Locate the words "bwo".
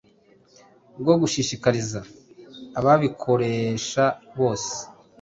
0.99-1.13